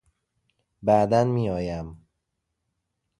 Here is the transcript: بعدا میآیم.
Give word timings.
بعدا 0.81 1.23
میآیم. 1.23 2.05